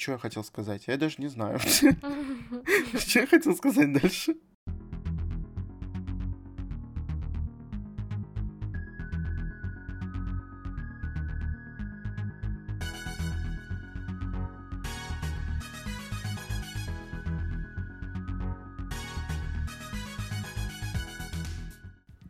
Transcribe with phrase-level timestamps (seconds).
[0.00, 0.84] что я хотел сказать?
[0.86, 1.58] Я даже не знаю.
[1.68, 4.34] Что я хотел сказать дальше?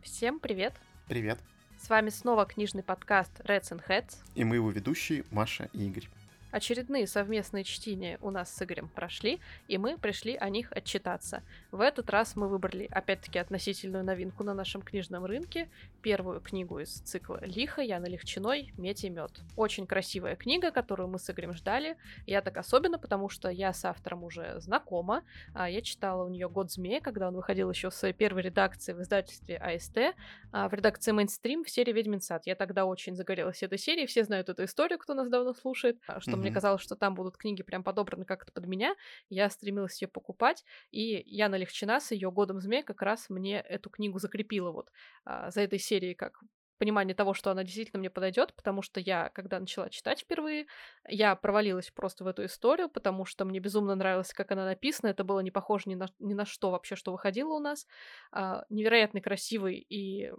[0.03, 0.73] Всем привет!
[1.07, 1.39] Привет!
[1.79, 4.17] С вами снова книжный подкаст Reds and Heads.
[4.35, 6.07] И мы его ведущие Маша и Игорь.
[6.51, 11.43] Очередные совместные чтения у нас с Игорем прошли, и мы пришли о них отчитаться.
[11.71, 15.69] В этот раз мы выбрали, опять-таки, относительную новинку на нашем книжном рынке.
[16.01, 19.31] Первую книгу из цикла «Лихо», Яна Легчиной, «Медь и мед».
[19.55, 21.95] Очень красивая книга, которую мы с Игорем ждали.
[22.27, 25.23] Я так особенно, потому что я с автором уже знакома.
[25.53, 29.01] А, я читала у нее «Год змея», когда он выходил еще с первой редакции в
[29.01, 30.15] издательстве АСТ,
[30.51, 32.45] а, в редакции «Мейнстрим» в серии «Ведьмин сад».
[32.45, 36.19] Я тогда очень загорелась этой серией, все знают эту историю, кто нас давно слушает, а,
[36.19, 38.95] что мне казалось, что там будут книги прям подобраны как-то под меня.
[39.29, 43.89] Я стремилась ее покупать, и Яна Легчина с ее «Годом змея» как раз мне эту
[43.89, 44.89] книгу закрепила вот
[45.25, 46.41] а, за этой серией как
[46.81, 50.65] понимание того, что она действительно мне подойдет, потому что я, когда начала читать впервые,
[51.07, 55.11] я провалилась просто в эту историю, потому что мне безумно нравилось, как она написана.
[55.11, 57.85] Это было не похоже ни на, ни на что вообще, что выходило у нас.
[58.31, 60.31] А, невероятно красивый и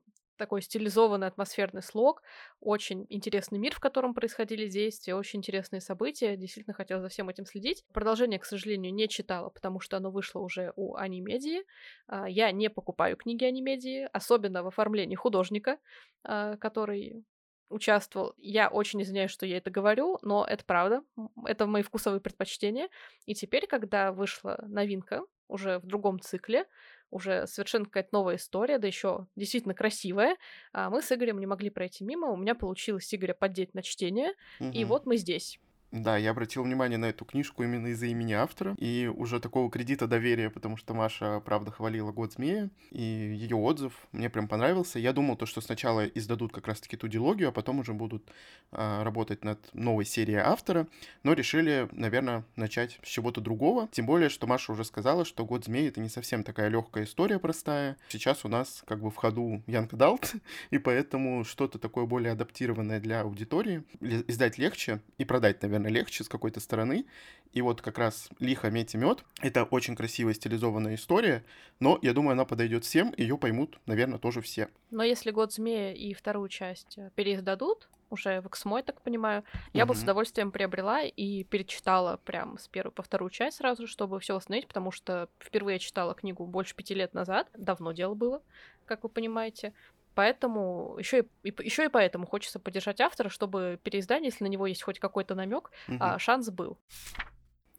[0.42, 2.20] такой стилизованный атмосферный слог,
[2.58, 7.46] очень интересный мир, в котором происходили действия, очень интересные события, действительно хотела за всем этим
[7.46, 7.84] следить.
[7.92, 11.62] Продолжение, к сожалению, не читала, потому что оно вышло уже у Анимедии.
[12.08, 15.78] А, я не покупаю книги Анимедии, особенно в оформлении художника,
[16.24, 17.24] а, который
[17.68, 18.34] участвовал.
[18.36, 21.04] Я очень извиняюсь, что я это говорю, но это правда.
[21.46, 22.88] Это мои вкусовые предпочтения.
[23.27, 25.22] И теперь, когда вышла новинка
[25.53, 26.67] уже в другом цикле,
[27.11, 30.36] уже совершенно какая-то новая история, да еще действительно красивая.
[30.72, 32.28] А мы с Игорем не могли пройти мимо.
[32.28, 34.33] У меня получилось Игоря поддеть на чтение.
[34.61, 34.70] Угу.
[34.70, 35.61] И вот мы здесь.
[35.92, 40.06] Да, я обратил внимание на эту книжку именно из-за имени автора, и уже такого кредита
[40.06, 44.98] доверия, потому что Маша, правда, хвалила «Год змея», и ее отзыв мне прям понравился.
[44.98, 48.24] Я думал то, что сначала издадут как раз-таки ту дилогию, а потом уже будут
[48.70, 50.89] а, работать над новой серией автора,
[51.24, 55.67] но решили, наверное, начать с чего-то другого, тем более, что Маша уже сказала, что «Год
[55.67, 57.98] змеи»— это не совсем такая легкая история простая.
[58.08, 60.33] Сейчас у нас как бы в ходу Янг Далт,
[60.70, 66.24] и поэтому что-то такое более адаптированное для аудитории издать легче и продать, наверное, наверное, легче
[66.24, 67.04] с какой-то стороны.
[67.52, 71.44] И вот как раз «Лихо, медь и мед»— это очень красивая стилизованная история,
[71.80, 74.68] но я думаю, она подойдет всем, ее поймут, наверное, тоже все.
[74.90, 79.42] Но если «Год змея» и вторую часть э, переиздадут, уже в Эксмо, я так понимаю,
[79.72, 84.20] я бы с удовольствием приобрела и перечитала прям с первой по вторую часть сразу, чтобы
[84.20, 88.42] все восстановить, потому что впервые я читала книгу больше пяти лет назад, давно дело было,
[88.84, 89.72] как вы понимаете.
[90.14, 94.83] Поэтому еще и, еще и поэтому хочется поддержать автора, чтобы переиздание, если на него есть
[94.83, 95.96] хоть какой-то намек, угу.
[96.00, 96.78] а, шанс был.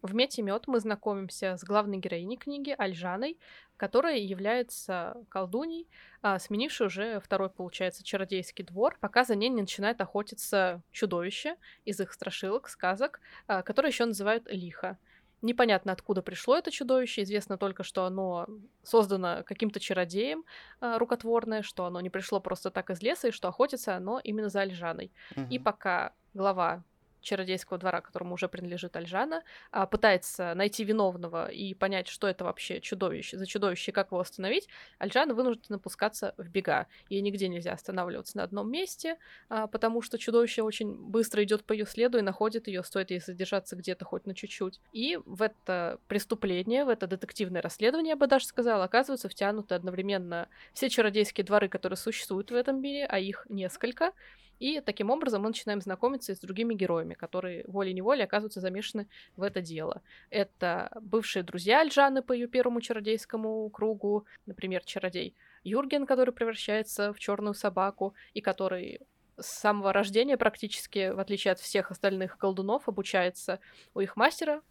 [0.04, 3.38] В «Мете мед» мы знакомимся с главной героиней книги Альжаной,
[3.78, 5.88] которая является колдуней,
[6.20, 11.56] а, сменившей уже второй, получается, чародейский двор, пока за ней не начинает охотиться чудовище
[11.86, 14.98] из их страшилок, сказок, а, которое еще называют Лиха.
[15.44, 17.22] Непонятно, откуда пришло это чудовище.
[17.22, 18.46] Известно только, что оно
[18.82, 20.42] создано каким-то чародеем
[20.80, 24.48] э, рукотворное, что оно не пришло просто так из леса, и что охотится оно именно
[24.48, 25.12] за Альжаной.
[25.36, 25.46] Угу.
[25.50, 26.82] И пока глава
[27.24, 32.80] чародейского двора, которому уже принадлежит Альжана, а, пытается найти виновного и понять, что это вообще
[32.80, 34.68] чудовище, за чудовище как его остановить,
[34.98, 36.86] Альжана вынуждена пускаться в бега.
[37.08, 39.18] Ей нигде нельзя останавливаться на одном месте,
[39.48, 43.20] а, потому что чудовище очень быстро идет по ее следу и находит ее, стоит ей
[43.20, 44.80] задержаться где-то хоть на чуть-чуть.
[44.92, 50.48] И в это преступление, в это детективное расследование, я бы даже сказала, оказываются втянуты одновременно
[50.72, 54.12] все чародейские дворы, которые существуют в этом мире, а их несколько,
[54.58, 59.60] и таким образом мы начинаем знакомиться с другими героями, которые волей-неволей оказываются замешаны в это
[59.60, 60.02] дело.
[60.30, 65.34] Это бывшие друзья Альжаны по ее первому чародейскому кругу, например, чародей
[65.64, 69.00] Юрген, который превращается в черную собаку, и который
[69.38, 73.60] с самого рождения практически, в отличие от всех остальных колдунов, обучается
[73.94, 74.62] у их мастера,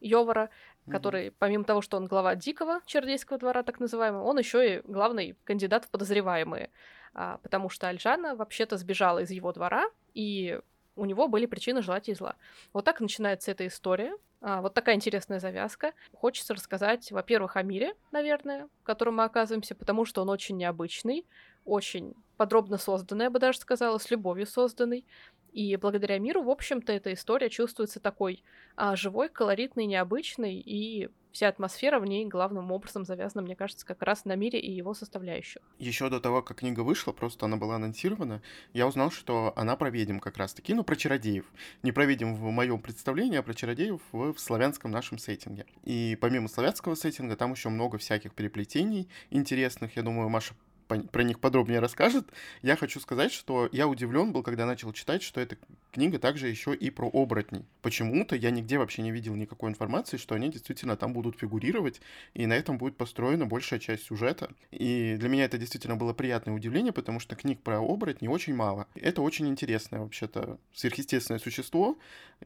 [0.00, 0.44] Йовара,
[0.86, 0.92] mm-hmm.
[0.92, 5.36] который, помимо того, что он глава дикого чародейского двора, так называемого, он еще и главный
[5.44, 6.70] кандидат в подозреваемые
[7.12, 10.60] потому что Альжана вообще-то сбежала из его двора, и
[10.96, 12.36] у него были причины желать ей зла.
[12.72, 14.16] Вот так начинается эта история.
[14.40, 15.92] А, вот такая интересная завязка.
[16.14, 21.26] Хочется рассказать, во-первых, о мире, наверное, в котором мы оказываемся, потому что он очень необычный,
[21.64, 25.06] очень подробно созданный, я бы даже сказала, с любовью созданный.
[25.52, 28.42] И благодаря миру, в общем-то, эта история чувствуется такой
[28.74, 34.00] а, живой, колоритной, необычной и вся атмосфера в ней главным образом завязана, мне кажется, как
[34.00, 35.60] раз на мире и его составляющих.
[35.78, 38.40] Еще до того, как книга вышла, просто она была анонсирована,
[38.72, 41.44] я узнал, что она про ведьм как раз-таки, ну, про чародеев.
[41.82, 45.66] Не про ведьм в моем представлении, а про чародеев в, в славянском нашем сеттинге.
[45.84, 49.94] И помимо славянского сеттинга, там еще много всяких переплетений интересных.
[49.94, 50.54] Я думаю, Маша
[50.86, 52.26] про них подробнее расскажет.
[52.62, 55.56] Я хочу сказать, что я удивлен был, когда начал читать, что эта
[55.92, 57.64] книга также еще и про оборотней.
[57.82, 62.00] Почему-то я нигде вообще не видел никакой информации, что они действительно там будут фигурировать,
[62.34, 64.50] и на этом будет построена большая часть сюжета.
[64.70, 68.86] И для меня это действительно было приятное удивление, потому что книг про оборотней очень мало.
[68.94, 71.98] Это очень интересное вообще-то сверхъестественное существо,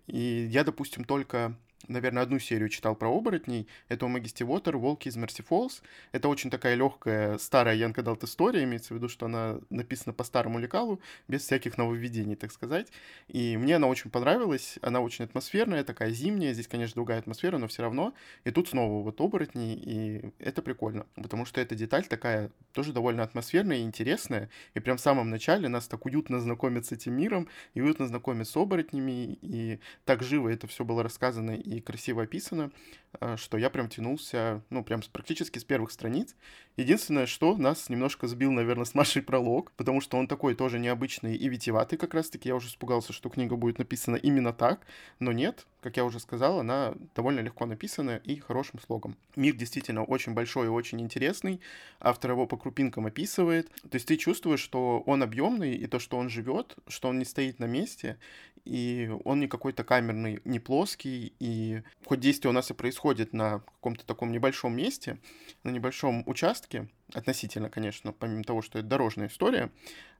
[0.06, 1.56] и я, допустим, только
[1.88, 3.67] наверное, одну серию читал про оборотней.
[3.88, 5.82] Это у Магисти Уотер, Волки из Мерси Фоллс.
[6.12, 10.25] Это очень такая легкая, старая Янка Далт история, имеется в виду, что она написана по
[10.25, 12.88] старому лекалу, без всяких нововведений, так сказать.
[13.29, 17.69] И мне она очень понравилась, она очень атмосферная, такая зимняя, здесь, конечно, другая атмосфера, но
[17.69, 18.15] все равно.
[18.44, 23.23] И тут снова вот оборотни, и это прикольно, потому что эта деталь такая тоже довольно
[23.23, 27.49] атмосферная и интересная, и прям в самом начале нас так уютно знакомит с этим миром,
[27.75, 32.72] и уютно знакомит с оборотнями, и так живо это все было рассказано и красиво описано,
[33.20, 36.34] а, что я прям тянулся, ну, прям практически с первых страниц.
[36.76, 41.37] Единственное, что нас немножко сбил, наверное, с Машей пролог, потому что он такой тоже необычный
[41.37, 42.49] и витиеватый как раз-таки.
[42.49, 44.87] Я уже испугался, что книга будет написана именно так,
[45.20, 49.17] но нет, как я уже сказал, она довольно легко написана и хорошим слогом.
[49.37, 51.61] Мир действительно очень большой и очень интересный.
[52.00, 53.70] Автор его по крупинкам описывает.
[53.90, 57.25] То есть ты чувствуешь, что он объемный, и то, что он живет, что он не
[57.25, 58.19] стоит на месте,
[58.64, 63.60] и он не какой-то камерный, не плоский, и хоть действие у нас и происходит на
[63.60, 65.18] каком-то таком небольшом месте,
[65.62, 69.70] на небольшом участке, относительно, конечно, помимо того, что это дорожная история,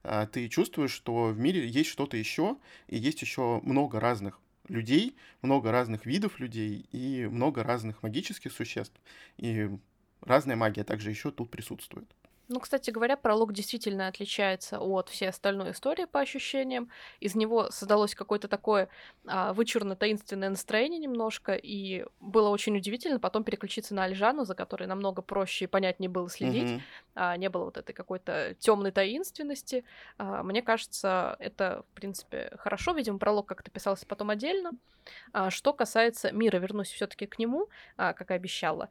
[0.03, 2.57] а, ты чувствуешь, что в мире есть что-то еще,
[2.87, 8.99] и есть еще много разных людей, много разных видов людей и много разных магических существ.
[9.37, 9.69] И
[10.21, 12.09] разная магия также еще тут присутствует.
[12.51, 16.89] Ну, кстати говоря, пролог действительно отличается от всей остальной истории по ощущениям.
[17.21, 18.89] Из него создалось какое-то такое
[19.25, 25.21] а, вычурно-таинственное настроение немножко, и было очень удивительно потом переключиться на Альжану, за которой намного
[25.21, 26.67] проще и понятнее было следить.
[26.67, 26.81] Mm-hmm.
[27.15, 29.85] А, не было вот этой какой-то темной таинственности.
[30.17, 32.91] А, мне кажется, это, в принципе, хорошо.
[32.91, 34.71] Видимо, пролог как-то писался потом отдельно.
[35.33, 38.89] А, что касается мира, вернусь все-таки к нему, а, как и обещала.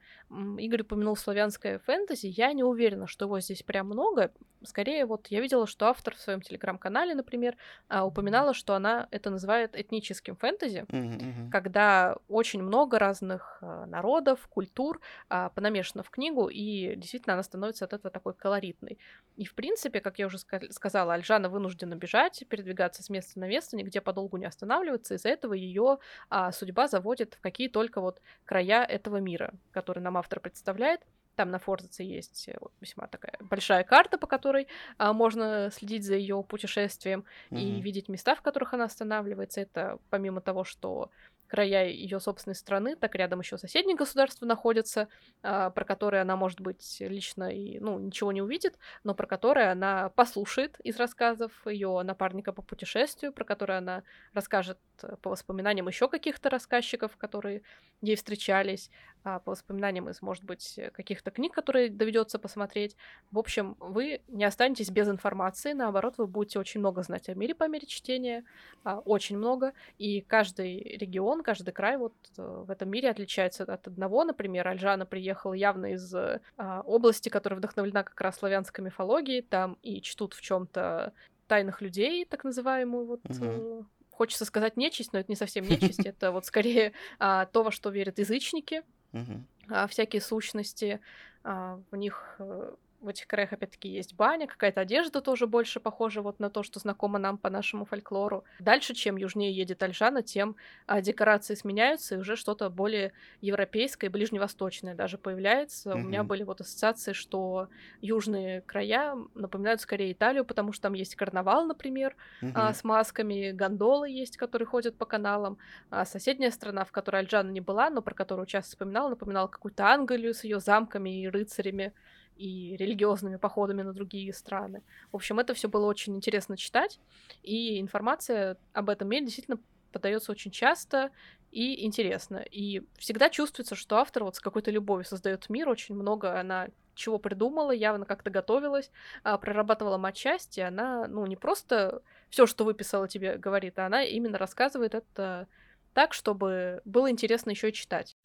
[0.58, 2.26] Игорь упомянул славянское фэнтези.
[2.26, 4.32] Я не уверена, что его здесь прям много.
[4.64, 7.56] Скорее, вот я видела, что автор в своем телеграм-канале, например,
[7.88, 11.50] а, упоминала, что она это называет этническим фэнтези, mm-hmm.
[11.50, 18.10] когда очень много разных народов, культур понамешано в книгу, и действительно она становится от этого
[18.10, 18.98] такой колоритной.
[19.36, 23.76] И, в принципе, как я уже сказала, Альжана вынуждена бежать, передвигаться с места на место,
[23.76, 25.98] нигде подолгу не останавливаться, из-за этого ее
[26.28, 31.00] а, судьба заводит в какие только вот края этого мира, который нам автор представляет.
[31.40, 36.16] Там на Форзаце есть э, весьма такая большая карта, по которой а, можно следить за
[36.16, 37.58] ее путешествием mm-hmm.
[37.58, 39.62] и видеть места, в которых она останавливается.
[39.62, 41.10] Это помимо того, что
[41.50, 45.08] края ее собственной страны, так рядом еще соседние государства находятся,
[45.42, 49.72] а, про которые она, может быть, лично и, ну, ничего не увидит, но про которые
[49.72, 55.88] она послушает из рассказов ее напарника по путешествию, про которые она расскажет э, по воспоминаниям
[55.88, 57.62] еще каких-то рассказчиков, которые
[58.00, 58.90] ей встречались,
[59.22, 62.96] по воспоминаниям из, может быть, каких-то книг, которые доведется посмотреть.
[63.30, 67.54] В общем, вы не останетесь без информации, наоборот, вы будете очень много знать о мире
[67.54, 68.44] по мере чтения,
[68.84, 73.86] а, очень много, и каждый регион, каждый край вот э, в этом мире отличается от
[73.86, 74.24] одного.
[74.24, 76.40] Например, Альжана приехала явно из а,
[76.84, 81.12] области, которая вдохновлена как раз славянской мифологией, там и чтут в чем то
[81.46, 83.84] тайных людей, так называемую вот mm-hmm
[84.20, 87.88] хочется сказать нечисть, но это не совсем нечисть, это вот скорее а, то, во что
[87.88, 89.86] верят язычники, угу.
[89.88, 91.00] всякие сущности,
[91.44, 96.20] а, в них э, в этих краях, опять-таки, есть баня, какая-то одежда тоже больше похожа
[96.22, 98.44] вот на то, что знакомо нам по нашему фольклору.
[98.58, 104.94] Дальше, чем южнее едет Альжана, тем а, декорации сменяются, и уже что-то более европейское, ближневосточное
[104.94, 105.90] даже появляется.
[105.90, 105.94] Mm-hmm.
[105.94, 107.68] У меня были вот ассоциации, что
[108.02, 112.52] южные края напоминают скорее Италию, потому что там есть карнавал, например, mm-hmm.
[112.54, 115.58] а, с масками, гондолы есть, которые ходят по каналам.
[115.90, 119.86] А соседняя страна, в которой Альжана не была, но про которую часто вспоминала, напоминала какую-то
[119.86, 121.92] Англию с ее замками и рыцарями
[122.36, 124.82] и религиозными походами на другие страны.
[125.12, 127.00] В общем, это все было очень интересно читать,
[127.42, 129.58] и информация об этом мире действительно
[129.92, 131.10] подается очень часто
[131.50, 132.38] и интересно.
[132.38, 137.18] И всегда чувствуется, что автор вот с какой-то любовью создает мир, очень много она чего
[137.18, 138.90] придумала, явно как-то готовилась,
[139.22, 144.04] а, прорабатывала матчасть, и она, ну, не просто все, что выписала тебе, говорит, а она
[144.04, 145.48] именно рассказывает это
[145.94, 148.16] так, чтобы было интересно еще читать.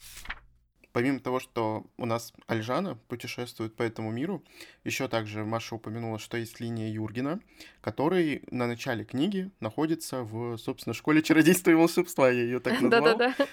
[0.95, 4.41] Помимо того, что у нас Альжана путешествует по этому миру,
[4.85, 7.41] еще также Маша упомянула, что есть линия Юргена,
[7.81, 13.17] который на начале книги находится в, собственно, школе чародейства и волшебства, я ее так назвал.
[13.17, 13.45] Да-да-да.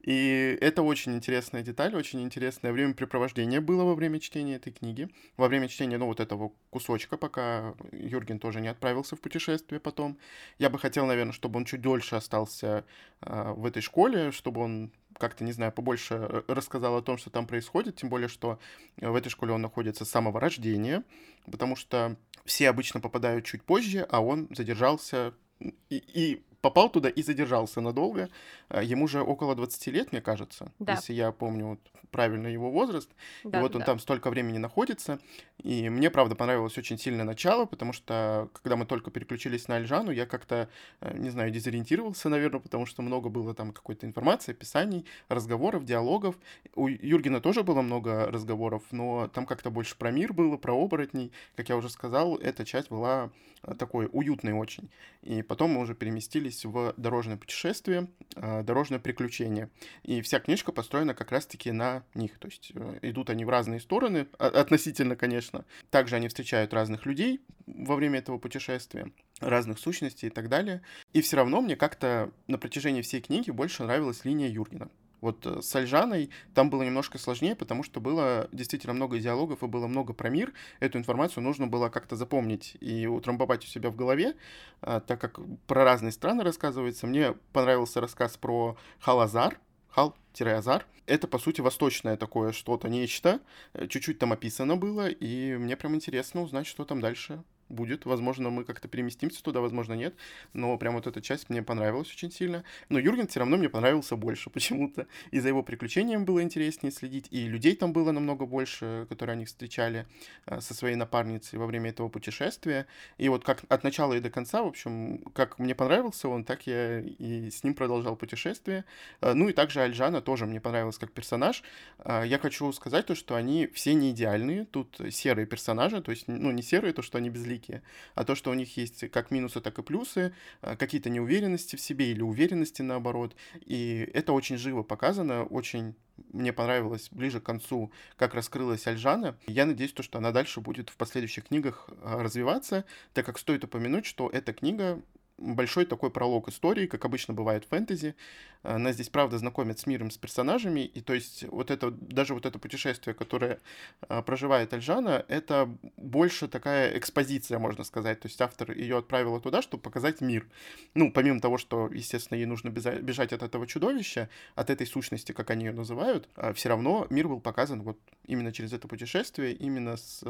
[0.00, 5.08] И это очень интересная деталь, очень интересное времяпрепровождение было во время чтения этой книги.
[5.36, 10.18] Во время чтения, ну, вот этого кусочка, пока Юрген тоже не отправился в путешествие потом.
[10.58, 12.84] Я бы хотел, наверное, чтобы он чуть дольше остался
[13.20, 17.46] э, в этой школе, чтобы он как-то, не знаю, побольше рассказал о том, что там
[17.46, 18.58] происходит, тем более, что
[18.96, 21.04] в этой школе он находится с самого рождения,
[21.50, 27.22] потому что все обычно попадают чуть позже, а он задержался и, и попал туда и
[27.22, 28.28] задержался надолго.
[28.68, 30.92] А, ему же около 20 лет, мне кажется, да.
[30.94, 33.10] если я помню вот, правильно его возраст.
[33.44, 33.86] Да, и вот он да.
[33.86, 35.18] там столько времени находится.
[35.62, 40.10] И мне, правда, понравилось очень сильно начало, потому что, когда мы только переключились на Альжану,
[40.10, 40.68] я как-то,
[41.00, 46.36] э, не знаю, дезориентировался, наверное, потому что много было там какой-то информации, описаний, разговоров, диалогов.
[46.74, 51.32] У Юргена тоже было много разговоров, но там как-то больше про мир было, про оборотней.
[51.56, 53.30] Как я уже сказал, эта часть была
[53.62, 54.88] э, такой уютной очень.
[55.22, 59.68] И потом мы уже переместились в дорожное путешествие, э, дорожное приключение.
[60.02, 62.38] И вся книжка построена как раз-таки на них.
[62.38, 65.64] То есть идут они в разные стороны, относительно, конечно, конечно.
[65.90, 70.82] Также они встречают разных людей во время этого путешествия, разных сущностей и так далее.
[71.12, 74.88] И все равно мне как-то на протяжении всей книги больше нравилась линия Юргена.
[75.20, 79.66] Вот э, с Альжаной там было немножко сложнее, потому что было действительно много диалогов и
[79.66, 80.52] было много про мир.
[80.80, 84.34] Эту информацию нужно было как-то запомнить и утрамбовать у себя в голове,
[84.80, 87.06] а, так как про разные страны рассказывается.
[87.06, 89.58] Мне понравился рассказ про Халазар,
[89.90, 90.86] Хал-Азар.
[91.06, 93.40] Это, по сути, восточное такое что-то, нечто.
[93.72, 98.04] Э, чуть-чуть там описано было, и мне прям интересно узнать, что там дальше будет.
[98.04, 100.14] Возможно, мы как-то переместимся туда, возможно, нет.
[100.52, 102.64] Но прям вот эта часть мне понравилась очень сильно.
[102.88, 105.06] Но Юрген все равно мне понравился больше почему-то.
[105.30, 107.28] И за его приключениями было интереснее следить.
[107.30, 110.06] И людей там было намного больше, которые они встречали
[110.46, 112.86] а, со своей напарницей во время этого путешествия.
[113.18, 116.66] И вот как от начала и до конца, в общем, как мне понравился он, так
[116.66, 118.84] я и с ним продолжал путешествие.
[119.20, 121.62] А, ну и также Альжана тоже мне понравилась как персонаж.
[121.98, 124.64] А, я хочу сказать то, что они все не идеальные.
[124.64, 127.82] Тут серые персонажи, то есть, ну, не серые, то, что они безликие, великие,
[128.14, 131.80] а то, что у них есть как минусы, так и плюсы, а, какие-то неуверенности в
[131.80, 133.36] себе или уверенности наоборот.
[133.66, 135.94] И это очень живо показано, очень
[136.32, 139.36] мне понравилось ближе к концу, как раскрылась Альжана.
[139.46, 143.64] Я надеюсь, то, что она дальше будет в последующих книгах а, развиваться, так как стоит
[143.64, 145.00] упомянуть, что эта книга
[145.40, 148.14] большой такой пролог истории, как обычно бывает в фэнтези.
[148.62, 152.44] Она здесь, правда, знакомит с миром, с персонажами, и то есть вот это, даже вот
[152.44, 153.58] это путешествие, которое
[154.02, 158.20] а, проживает Альжана, это больше такая экспозиция, можно сказать.
[158.20, 160.46] То есть автор ее отправила туда, чтобы показать мир.
[160.94, 165.50] Ну, помимо того, что, естественно, ей нужно бежать от этого чудовища, от этой сущности, как
[165.50, 169.96] они ее называют, а, все равно мир был показан вот именно через это путешествие, именно
[169.96, 170.22] с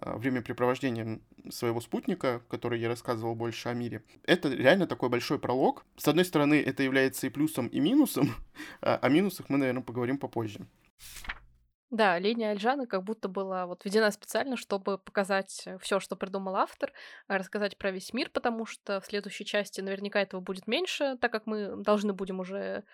[0.00, 4.02] а, времяпрепровождением своего спутника, который я рассказывал больше о мире.
[4.44, 5.84] Реально такой большой пролог.
[5.96, 8.34] С одной стороны, это является и плюсом, и минусом.
[8.80, 10.66] А о минусах мы, наверное, поговорим попозже.
[11.90, 16.92] Да, линия Альжаны как будто была вот введена специально, чтобы показать все, что придумал автор,
[17.28, 21.46] рассказать про весь мир, потому что в следующей части наверняка этого будет меньше, так как
[21.46, 22.84] мы должны будем уже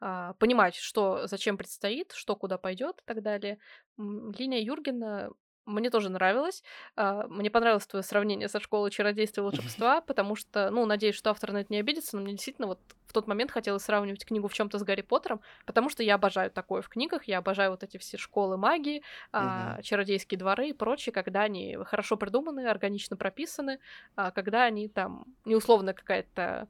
[0.00, 3.58] а, понимать, что зачем предстоит, что куда пойдет и так далее.
[3.96, 5.30] Линия Юргена
[5.66, 6.62] мне тоже нравилось.
[6.96, 11.30] А, мне понравилось твое сравнение со школой чародейства и волшебства, потому что, ну, надеюсь, что
[11.30, 14.48] автор на это не обидится, но мне действительно вот в тот момент хотелось сравнивать книгу
[14.48, 17.82] в чем-то с Гарри Поттером, потому что я обожаю такое в книгах, я обожаю вот
[17.82, 19.02] эти все школы магии,
[19.32, 19.82] uh-huh.
[19.82, 23.78] чародейские дворы и прочее, когда они хорошо придуманы, органично прописаны,
[24.16, 26.68] а, когда они там, не условно какая-то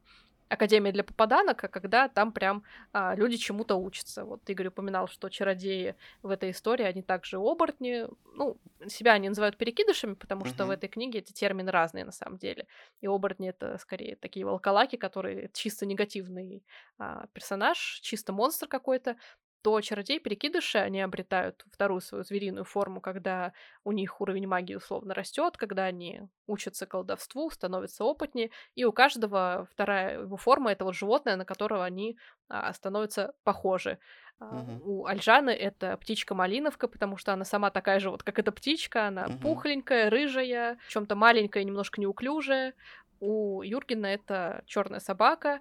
[0.54, 4.24] Академия для попаданок, а когда там прям а, люди чему-то учатся.
[4.24, 8.06] Вот Игорь упоминал, что чародеи в этой истории, они также оборотни.
[8.34, 8.56] Ну,
[8.88, 10.68] себя они называют перекидышами, потому что uh-huh.
[10.68, 12.66] в этой книге эти термины разные на самом деле.
[13.00, 16.64] И оборотни— это скорее такие волколаки, которые чисто негативный
[16.98, 19.16] а, персонаж, чисто монстр какой-то
[19.64, 25.56] то чародей-перекидыши, они обретают вторую свою звериную форму, когда у них уровень магии условно растет,
[25.56, 31.36] когда они учатся колдовству, становятся опытнее, и у каждого вторая его форма— это вот животное,
[31.36, 32.18] на которого они
[32.50, 33.98] а, становятся похожи.
[34.38, 34.80] Uh-huh.
[34.82, 39.24] У Альжаны это птичка-малиновка, потому что она сама такая же вот, как эта птичка, она
[39.24, 39.40] uh-huh.
[39.40, 42.74] пухленькая, рыжая, в чем-то маленькая, немножко неуклюжая.
[43.20, 45.60] У Юргена это черная собака,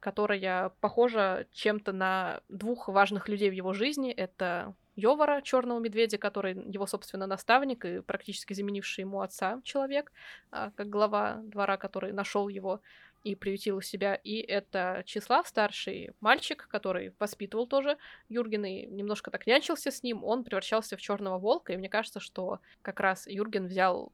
[0.00, 4.10] которая похожа чем-то на двух важных людей в его жизни.
[4.10, 10.12] Это Йовара, черного медведя, который его, собственно, наставник и практически заменивший ему отца человек,
[10.50, 12.80] а, как глава двора, который нашел его.
[13.22, 14.14] и приютил у себя.
[14.14, 17.98] И это Числав, старший мальчик, который воспитывал тоже
[18.30, 21.74] Юргена и немножко так нянчился с ним, он превращался в черного волка.
[21.74, 24.10] И мне кажется, что как раз Юрген взял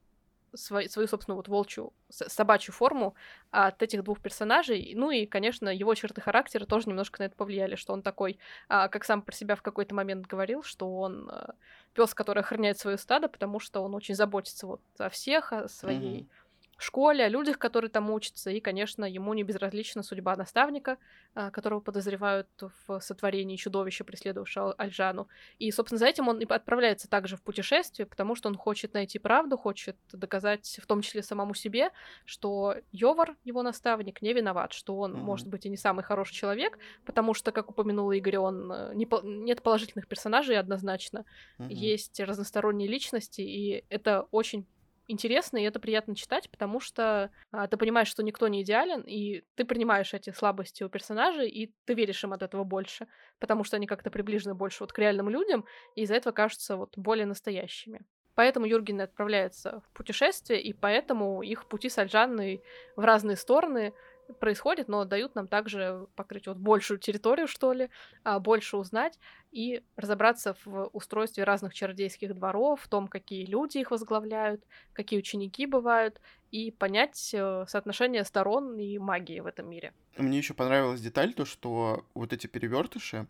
[0.54, 3.14] свою, свою собственную вот волчью, собачью форму
[3.50, 4.92] от этих двух персонажей.
[4.94, 8.38] Ну и, конечно, его черты характера тоже немножко на это повлияли, что он такой,
[8.68, 11.54] а, как сам про себя в какой-то момент говорил, что он а,
[11.94, 16.22] пес, который охраняет свое стадо, потому что он очень заботится вот о всех, о своей
[16.22, 16.45] mm-hmm
[16.82, 20.98] школе, о людях, которые там учатся, и, конечно, ему не безразлична судьба наставника,
[21.34, 22.48] а, которого подозревают
[22.86, 25.28] в сотворении чудовища, преследовавшего Альжану.
[25.58, 29.18] И, собственно, за этим он и отправляется также в путешествие, потому что он хочет найти
[29.18, 31.90] правду, хочет доказать, в том числе самому себе,
[32.24, 35.20] что Йовар, его наставник, не виноват, что он, mm-hmm.
[35.20, 39.08] может быть, и не самый хороший человек, потому что, как упомянул Игорь, он э, не,
[39.22, 41.24] нет положительных персонажей однозначно,
[41.58, 41.68] mm-hmm.
[41.72, 44.66] есть разносторонние личности, и это очень
[45.08, 49.44] интересно, и это приятно читать, потому что а, ты понимаешь, что никто не идеален, и
[49.54, 53.06] ты принимаешь эти слабости у персонажей, и ты веришь им от этого больше,
[53.38, 56.96] потому что они как-то приближены больше вот к реальным людям, и из-за этого кажутся вот
[56.96, 58.00] более настоящими.
[58.34, 62.62] Поэтому Юрген отправляется в путешествие, и поэтому их пути с Альжанной
[62.94, 63.94] в разные стороны
[64.40, 67.90] происходит, но дают нам также покрыть вот большую территорию, что ли,
[68.24, 69.18] а, больше узнать
[69.52, 75.66] и разобраться в устройстве разных чародейских дворов, в том, какие люди их возглавляют, какие ученики
[75.66, 79.92] бывают, и понять э, соотношение сторон и магии в этом мире.
[80.16, 83.26] Мне еще понравилась деталь, то, что вот эти перевертыши,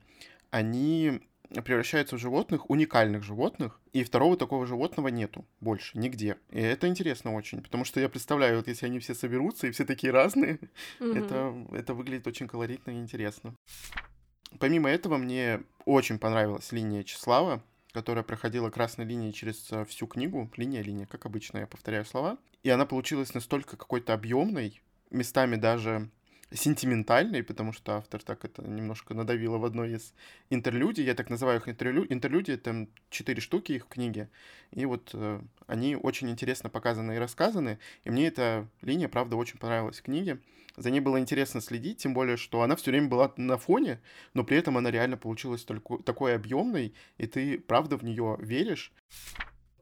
[0.51, 1.21] они
[1.65, 6.37] превращаются в животных, уникальных животных, и второго такого животного нету больше нигде.
[6.51, 9.85] И это интересно очень, потому что я представляю, вот если они все соберутся и все
[9.85, 10.59] такие разные,
[10.99, 11.19] mm-hmm.
[11.25, 13.55] это, это выглядит очень колоритно и интересно.
[14.59, 17.63] Помимо этого, мне очень понравилась линия Числава,
[17.93, 20.51] которая проходила красной линией через э, всю книгу.
[20.57, 22.39] Линия, линия, как обычно, я повторяю слова.
[22.63, 26.11] И она получилась настолько какой-то объемной, местами даже
[26.53, 30.15] сентиментальный, потому что автор так это немножко надавило в одной из
[30.51, 31.05] интерлюдий.
[31.05, 32.07] Я так называю их интерлю...
[32.09, 34.31] интерлюдии, там четыре штуки их в книге.
[34.71, 37.79] И вот э, они очень интересно показаны и рассказаны.
[38.05, 40.41] И мне эта линия, правда, очень понравилась в книге.
[40.77, 44.01] За ней было интересно следить, тем более, что она все время была на фоне,
[44.35, 48.93] но при этом она реально получилась только, такой объемной, и ты, правда, в нее веришь.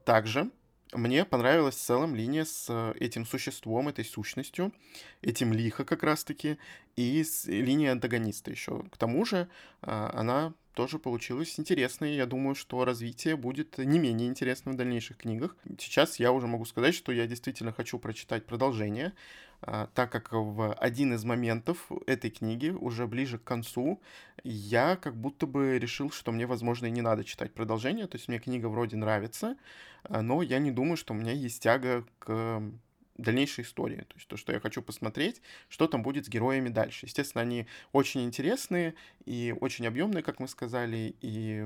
[0.05, 0.49] Также
[0.93, 4.71] мне понравилась в целом линия с э, этим существом, этой сущностью,
[5.21, 6.57] этим лихо как раз-таки,
[6.95, 8.83] и с линией антагониста еще.
[8.91, 9.49] К тому же
[9.81, 12.15] а, она тоже получилась интересной.
[12.15, 15.55] Я думаю, что развитие будет не менее интересным в дальнейших книгах.
[15.79, 19.13] Сейчас я уже могу сказать, что я действительно хочу прочитать продолжение,
[19.61, 24.01] а, так как в один из моментов этой книги, уже ближе к концу,
[24.43, 28.07] я как будто бы решил, что мне, возможно, и не надо читать продолжение.
[28.07, 29.55] То есть мне книга вроде нравится,
[30.03, 32.61] а, но я не думаю, что у меня есть тяга к
[33.17, 34.01] дальнейшей истории.
[34.01, 37.05] То есть то, что я хочу посмотреть, что там будет с героями дальше.
[37.05, 41.65] Естественно, они очень интересные и очень объемные, как мы сказали, и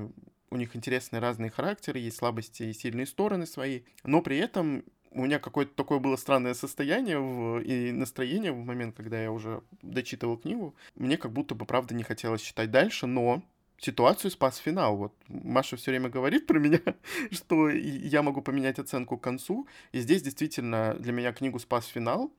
[0.50, 5.24] у них интересные разные характеры, есть слабости и сильные стороны свои, но при этом у
[5.24, 10.36] меня какое-то такое было странное состояние в, и настроение в момент, когда я уже дочитывал
[10.36, 10.74] книгу.
[10.94, 13.42] Мне как будто бы, правда, не хотелось читать дальше, но
[13.80, 14.96] ситуацию спас финал.
[14.96, 16.80] Вот Маша все время говорит про меня,
[17.30, 19.66] что я могу поменять оценку к концу.
[19.92, 22.32] И здесь действительно для меня книгу спас финал,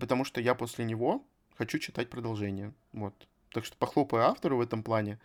[0.00, 1.24] потому что я после него
[1.56, 2.72] хочу читать продолжение.
[2.92, 3.14] Вот.
[3.50, 5.18] Так что похлопаю автору в этом плане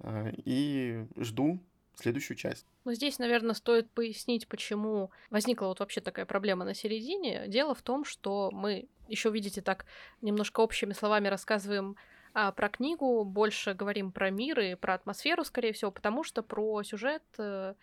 [0.00, 1.60] а, и жду
[1.96, 2.66] следующую часть.
[2.84, 7.46] Ну, здесь, наверное, стоит пояснить, почему возникла вот вообще такая проблема на середине.
[7.48, 9.86] Дело в том, что мы еще, видите, так
[10.20, 11.96] немножко общими словами рассказываем
[12.34, 16.82] а про книгу, больше говорим про мир и про атмосферу, скорее всего, потому что про
[16.82, 17.74] сюжет э,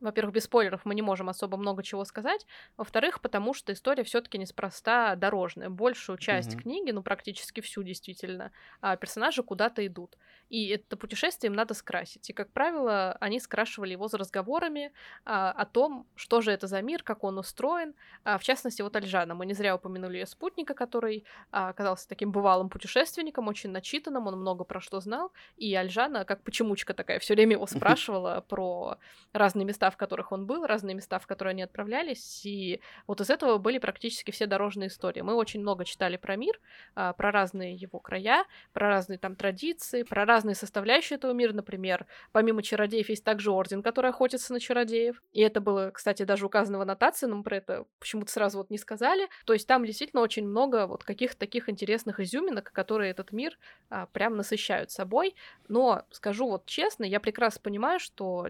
[0.00, 2.46] во-первых, без спойлеров мы не можем особо много чего сказать.
[2.76, 5.68] Во-вторых, потому что история все-таки неспроста дорожная.
[5.68, 6.62] Большую часть mm-hmm.
[6.62, 10.16] книги, ну практически всю действительно, а, персонажи куда-то идут.
[10.50, 12.28] И это путешествие им надо скрасить.
[12.28, 14.92] И, как правило, они скрашивали его за разговорами
[15.24, 17.94] а, о том, что же это за мир, как он устроен.
[18.24, 19.34] А, в частности, вот Альжана.
[19.34, 24.40] Мы не зря упомянули ее спутника, который а, оказался таким бывалым путешественником, очень начитанным, он
[24.40, 25.32] много про что знал.
[25.56, 28.98] И Альжана, как почемучка такая, все время его спрашивала про
[29.32, 32.44] разные места, в которых он был, разные места, в которые они отправлялись.
[32.44, 35.20] И вот из этого были практически все дорожные истории.
[35.20, 36.60] Мы очень много читали про мир,
[36.94, 42.06] а, про разные его края, про разные там традиции, про разные составляющие этого мира, например,
[42.32, 45.22] помимо чародеев есть также орден, который охотится на чародеев.
[45.32, 48.70] И это было, кстати, даже указано в аннотации, но мы про это почему-то сразу вот
[48.70, 49.28] не сказали.
[49.44, 54.06] То есть там действительно очень много вот каких-то таких интересных изюминок, которые этот мир а,
[54.06, 55.34] прям насыщают собой.
[55.68, 58.48] Но скажу вот честно, я прекрасно понимаю, что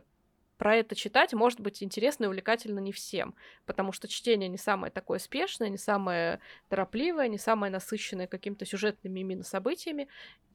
[0.60, 4.92] про это читать может быть интересно и увлекательно не всем, потому что чтение не самое
[4.92, 10.06] такое спешное, не самое торопливое, не самое насыщенное какими-то сюжетными именно событиями.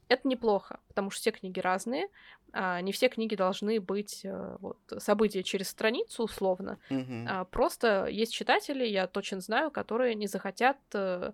[0.07, 2.09] Это неплохо, потому что все книги разные,
[2.53, 6.77] а не все книги должны быть э, вот, события через страницу условно.
[6.91, 7.25] Мгм.
[7.27, 11.31] А просто есть читатели, я точно знаю, которые не захотят э,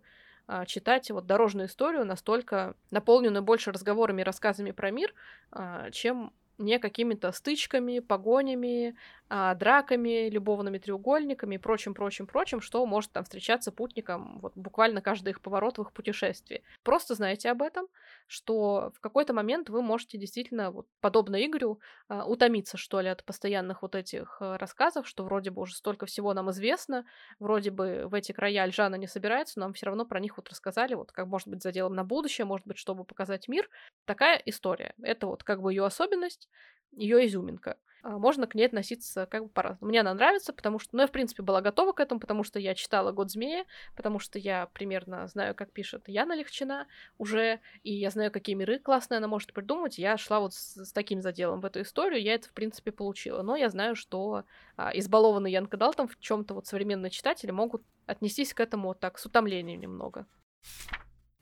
[0.47, 5.13] а, читать вот дорожную историю настолько наполненную больше разговорами и рассказами про мир,
[5.51, 6.31] а, чем
[6.61, 8.95] не какими-то стычками, погонями,
[9.29, 15.01] а, драками, любовными треугольниками и прочим, прочим, прочим, что может там встречаться путникам вот буквально
[15.01, 16.63] каждый их поворот в их путешествии.
[16.83, 17.87] Просто знайте об этом,
[18.27, 23.23] что в какой-то момент вы можете действительно, вот, подобно Игорю, а, утомиться, что ли, от
[23.23, 27.05] постоянных вот этих э, рассказов, что вроде бы уже столько всего нам известно,
[27.39, 30.49] вроде бы в эти края Альжана не собирается, но нам все равно про них вот
[30.49, 33.69] рассказали, вот как может быть заделом на будущее, может быть, чтобы показать мир.
[34.03, 34.93] Такая история.
[35.01, 36.49] Это вот как бы ее особенность,
[36.91, 37.77] ее изюминка.
[38.03, 39.89] А, Можно к ней относиться как бы по-разному.
[39.89, 42.59] Мне она нравится, потому что, ну, я, в принципе, была готова к этому, потому что
[42.59, 46.87] я читала «Год змея», потому что я примерно знаю, как пишет Яна Легчина
[47.17, 49.97] уже, и я знаю, какие миры классные она может придумать.
[49.97, 53.43] Я шла вот с, с таким заделом в эту историю, я это, в принципе, получила.
[53.43, 54.45] Но я знаю, что
[54.77, 58.99] а, избалованные Янка Далтон в чем то вот современные читатели могут отнестись к этому вот
[58.99, 60.25] так, с утомлением немного.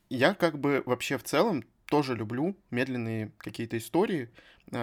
[0.09, 4.29] Я как бы вообще в целом тоже люблю медленные какие-то истории,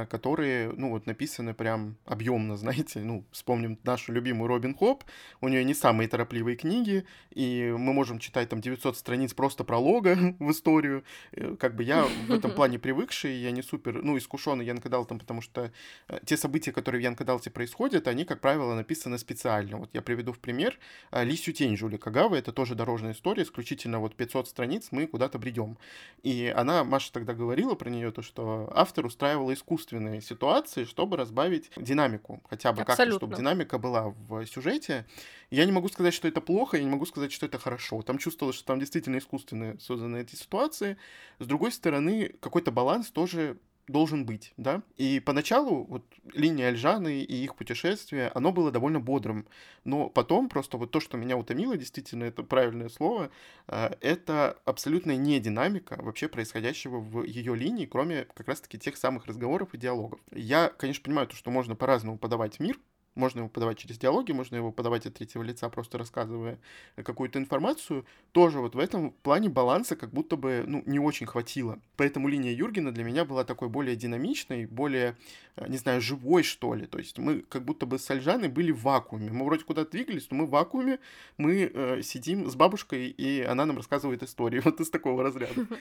[0.09, 5.05] которые, ну, вот написаны прям объемно, знаете, ну, вспомним нашу любимую Робин Хоп,
[5.41, 10.17] у нее не самые торопливые книги, и мы можем читать там 900 страниц просто пролога
[10.39, 14.65] в историю, Э, как бы я в этом плане привыкший, я не супер, ну, искушенный
[14.65, 15.73] Янка Далтон, потому что
[16.09, 19.79] э, те события, которые в Янка Далте происходят, они, как правило, написаны специально.
[19.79, 20.79] Вот я приведу в пример.
[21.13, 25.79] Лисью тень Жули Кагавы, это тоже дорожная история, исключительно вот 500 страниц мы куда-то бредем.
[26.23, 31.71] И она, Маша тогда говорила про нее, то, что автор устраивала искусственные ситуации, чтобы разбавить
[31.77, 35.07] динамику, хотя бы как-то, чтобы динамика была в сюжете.
[35.51, 38.03] Я не могу сказать, что это плохо, я не могу сказать, что это хорошо.
[38.03, 40.97] Там чувствовалось, что там действительно искусственно созданы эти ситуации.
[41.39, 44.83] С другой стороны, какой-то баланс тоже должен быть, да.
[44.97, 49.47] И поначалу вот линия Альжаны и их путешествие, оно было довольно бодрым.
[49.85, 53.31] Но потом просто вот то, что меня утомило, действительно, это правильное слово,
[53.69, 59.27] э, это абсолютная не динамика вообще происходящего в ее линии, кроме как раз-таки тех самых
[59.27, 60.21] разговоров и диалогов.
[60.33, 62.79] Я, конечно, понимаю то, что можно по-разному подавать мир,
[63.17, 66.59] можно его подавать через диалоги, можно его подавать от третьего лица, просто рассказывая
[66.97, 68.05] какую-то информацию.
[68.33, 71.79] Тоже вот в этом плане баланса как будто бы ну, не очень хватило.
[71.97, 75.17] Поэтому линия Юргена для меня была такой более динамичной, более,
[75.57, 76.87] э, не знаю, живой, что ли.
[76.87, 79.31] То есть мы как будто бы с Альжаной были в вакууме.
[79.31, 80.99] Мы вроде куда-то двигались, но мы в вакууме,
[81.39, 84.61] мы э, сидим с бабушкой, и она нам рассказывает истории.
[84.67, 85.67] Вот из такого разряда.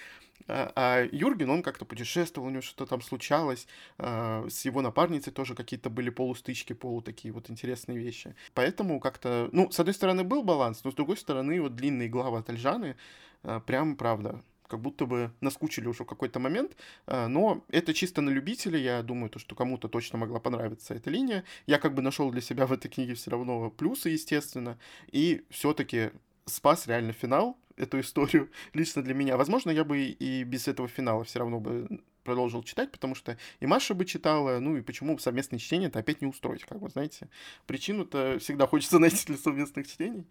[0.47, 3.67] А, а Юрген, он как-то путешествовал, у него что-то там случалось.
[3.97, 8.35] А, с его напарницей тоже какие-то были полустычки, полу такие вот интересные вещи.
[8.53, 12.37] Поэтому как-то, ну, с одной стороны был баланс, но с другой стороны вот длинные главы
[12.37, 12.95] от Альжаны,
[13.43, 16.75] а, прям, правда, как будто бы наскучили уже в какой-то момент,
[17.07, 21.09] а, но это чисто на любителя, я думаю, то, что кому-то точно могла понравиться эта
[21.09, 21.43] линия.
[21.67, 24.77] Я как бы нашел для себя в этой книге все равно плюсы, естественно,
[25.13, 26.11] и все-таки
[26.45, 29.35] спас реально финал, эту историю лично для меня.
[29.35, 31.87] Возможно, я бы и без этого финала все равно бы
[32.25, 36.21] продолжил читать, потому что и Маша бы читала, ну и почему совместное чтение это опять
[36.21, 37.29] не устроить, как бы, знаете.
[37.67, 40.25] Причину-то всегда хочется найти для совместных чтений.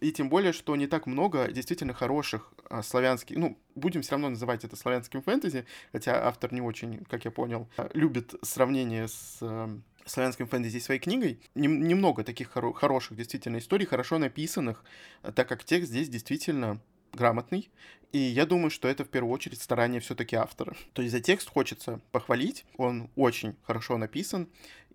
[0.00, 4.30] И тем более, что не так много действительно хороших а, славянских, ну, будем все равно
[4.30, 9.38] называть это славянским фэнтези, хотя автор не очень, как я понял, а, любит сравнение с
[9.42, 9.68] а,
[10.06, 11.40] славянским фэнтези своей книгой.
[11.54, 14.84] Нем- немного таких хоро- хороших действительно историй, хорошо написанных,
[15.22, 16.80] а, так как текст здесь действительно
[17.14, 17.70] грамотный.
[18.12, 20.76] И я думаю, что это в первую очередь старание все-таки автора.
[20.92, 24.48] То есть за текст хочется похвалить, он очень хорошо написан,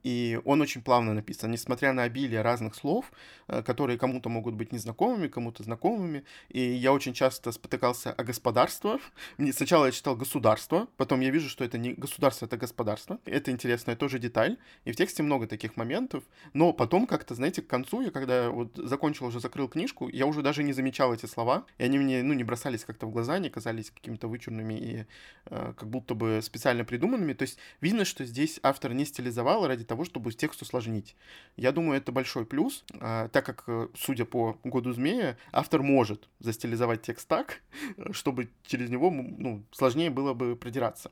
[0.04, 3.12] и он очень плавно написан, несмотря на обилие разных слов,
[3.48, 6.24] э, которые кому-то могут быть незнакомыми, кому-то знакомыми.
[6.50, 9.00] И я очень часто спотыкался о господарство.
[9.38, 13.20] Мне сначала я читал государство, потом я вижу, что это не государство, это господарство.
[13.26, 14.58] Это интересная тоже деталь.
[14.86, 16.24] И в тексте много таких моментов.
[16.54, 20.42] Но потом как-то, знаете, к концу, я когда вот закончил, уже закрыл книжку, я уже
[20.42, 21.66] даже не замечал эти слова.
[21.78, 25.06] И они мне, ну, не бросались как-то в глаза, не казались какими-то вычурными и
[25.46, 27.34] э, как будто бы специально придуманными.
[27.34, 31.16] То есть видно, что здесь автор не стилизовал ради того, чтобы текст усложнить.
[31.58, 36.30] Я думаю, это большой плюс, а, так как, э, судя по году змея, автор может
[36.40, 37.62] застилизовать текст так,
[38.12, 41.12] чтобы через него ну, сложнее было бы продираться.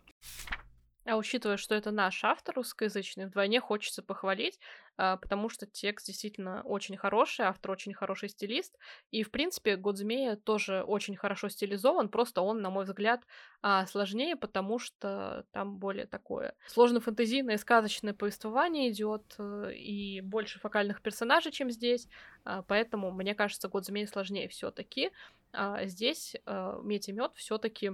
[1.08, 4.60] А учитывая, что это наш автор русскоязычный, вдвойне хочется похвалить,
[4.98, 8.78] а, потому что текст действительно очень хороший, автор очень хороший стилист,
[9.12, 13.26] и, в принципе, «Год змея» тоже очень хорошо стилизован, просто он, на мой взгляд,
[13.62, 21.02] а, сложнее, потому что там более такое сложно-фэнтезийное, сказочное повествование идет, э, и больше фокальных
[21.02, 22.10] персонажей, чем здесь,
[22.44, 25.12] а, поэтому, мне кажется, «Год змея» сложнее все таки
[25.60, 27.94] а здесь э, медь и мед все-таки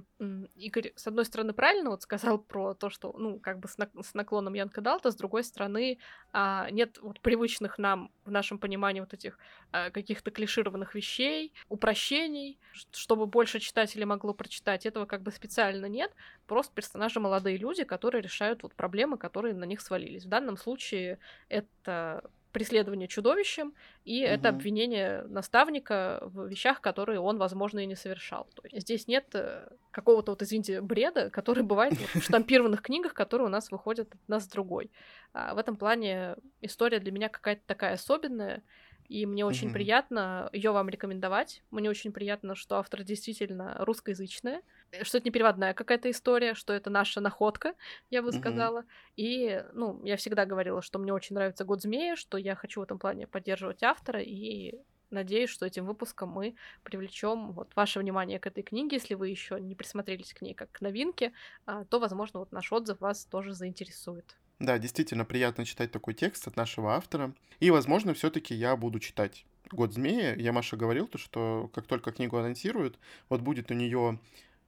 [0.55, 4.03] Игорь, с одной стороны, правильно вот сказал про то, что, ну, как бы с, нак-
[4.03, 5.97] с наклоном Янка Далта, с другой стороны,
[6.33, 9.39] э, нет вот привычных нам в нашем понимании вот этих
[9.71, 12.59] э, каких-то клишированных вещей, упрощений,
[12.91, 14.85] чтобы больше читателей могло прочитать.
[14.85, 16.11] Этого как бы специально нет.
[16.47, 20.25] Просто персонажи молодые люди, которые решают вот проблемы, которые на них свалились.
[20.25, 23.73] В данном случае это преследование чудовищем,
[24.05, 24.31] и угу.
[24.31, 28.47] это обвинение наставника в вещах, которые он, возможно, и не совершал.
[28.55, 33.47] То есть здесь нет э, какого-то, вот, извините, бреда, который бывает в штампированных книгах, которые
[33.47, 34.91] у нас выходят одна с другой.
[35.33, 38.63] А в этом плане история для меня какая-то такая особенная,
[39.09, 39.73] и мне очень mm-hmm.
[39.73, 41.61] приятно ее вам рекомендовать.
[41.71, 44.61] Мне очень приятно, что автор действительно русскоязычная,
[45.01, 47.73] что это не переводная какая-то история, что это наша находка,
[48.09, 48.39] я бы mm-hmm.
[48.39, 48.85] сказала.
[49.15, 52.83] И, ну, я всегда говорила, что мне очень нравится «Год змея», что я хочу в
[52.83, 54.75] этом плане поддерживать автора, и
[55.13, 58.97] надеюсь, что этим выпуском мы привлечем вот ваше внимание к этой книге.
[58.97, 61.31] Если вы еще не присмотрелись к ней как к новинке,
[61.65, 64.37] а, то, возможно, вот наш отзыв вас тоже заинтересует.
[64.59, 67.33] Да, действительно приятно читать такой текст от нашего автора.
[67.59, 70.35] И, возможно, все-таки я буду читать «Год змея».
[70.35, 74.19] Я Маша говорил, то, что как только книгу анонсируют, вот будет у нее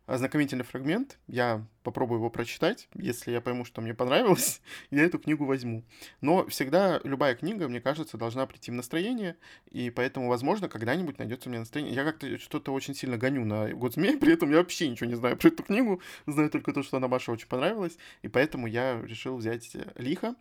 [0.06, 1.18] ознакомительный фрагмент.
[1.28, 2.88] Я попробую его прочитать.
[2.94, 5.84] Если я пойму, что мне понравилось, я эту книгу возьму.
[6.22, 9.36] Но всегда любая книга, мне кажется, должна прийти в настроение,
[9.72, 11.94] и поэтому, возможно, когда-нибудь найдется у меня настроение.
[11.94, 15.16] Я как-то что-то очень сильно гоню на «Год змей», при этом я вообще ничего не
[15.16, 19.02] знаю про эту книгу, знаю только то, что она Маше очень понравилась, и поэтому я
[19.02, 20.36] решил взять «Лихо»,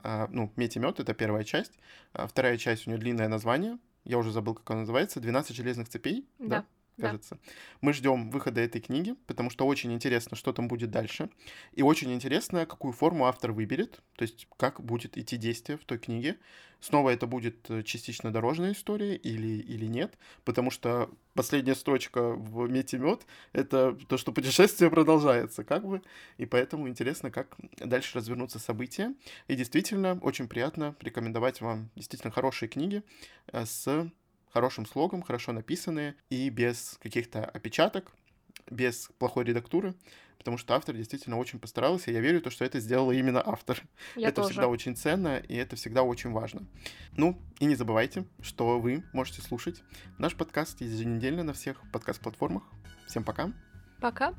[0.00, 1.72] а, ну, «Медь и мед»— это первая часть.
[2.12, 5.88] А вторая часть, у нее длинное название, я уже забыл, как она называется, «12 железных
[5.88, 6.26] цепей».
[6.38, 6.48] Да.
[6.48, 6.64] да?
[6.98, 7.34] Кажется.
[7.36, 7.52] Да.
[7.80, 11.30] Мы ждем выхода этой книги, потому что очень интересно, что там будет дальше.
[11.72, 15.98] И очень интересно, какую форму автор выберет, то есть как будет идти действие в той
[15.98, 16.38] книге.
[16.80, 22.68] Снова это будет э, частично дорожная история или, или нет, потому что последняя строчка в
[22.68, 26.02] «Мете мед»— это то, что путешествие продолжается, как бы,
[26.36, 29.12] и поэтому интересно, как дальше развернутся события.
[29.48, 33.02] И действительно, очень приятно рекомендовать вам действительно хорошие книги
[33.52, 34.08] э, с
[34.52, 38.12] хорошим слогом, хорошо написанные и без каких-то опечаток,
[38.70, 39.94] без плохой редактуры,
[40.38, 42.10] потому что автор действительно очень постарался.
[42.10, 43.82] Я верю, то, что это сделала именно автор.
[44.16, 44.50] Я это тоже.
[44.50, 46.66] всегда очень ценно, и это всегда очень важно.
[47.12, 49.82] Ну, и не забывайте, что вы можете слушать
[50.18, 52.62] наш подкаст еженедельно на всех подкаст-платформах.
[53.06, 53.52] Всем пока.
[54.00, 54.34] Пока.